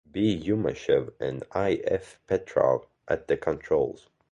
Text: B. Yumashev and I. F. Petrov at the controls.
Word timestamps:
B. 0.11 0.35
Yumashev 0.43 1.11
and 1.19 1.43
I. 1.51 1.79
F. 1.83 2.19
Petrov 2.25 2.87
at 3.07 3.27
the 3.27 3.37
controls. 3.37 4.09